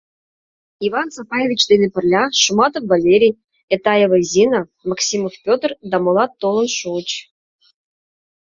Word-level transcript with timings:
Иван 0.87 1.09
Сапаевич 1.15 1.61
дене 1.71 1.87
пырля 1.93 2.23
Шуматов 2.43 2.83
Валерий, 2.91 3.37
Этаева 3.75 4.19
Зина, 4.31 4.61
Максимов 4.89 5.33
Петр 5.45 5.69
да 5.89 5.97
молат 6.03 6.31
толын 6.41 6.67
шуыч. 6.77 7.09